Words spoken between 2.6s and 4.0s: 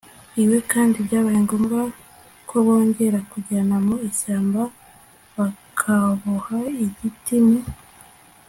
bongera kujyanwa mu